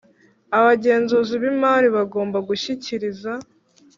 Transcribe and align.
Abagenzuzi 0.57 1.33
b 1.41 1.43
imari 1.51 1.87
bagomba 1.97 2.37
gushyikiriza 2.47 3.31